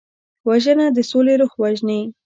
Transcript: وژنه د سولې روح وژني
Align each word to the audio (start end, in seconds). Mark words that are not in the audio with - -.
وژنه 0.47 0.85
د 0.95 0.97
سولې 1.09 1.33
روح 1.41 1.51
وژني 1.61 2.01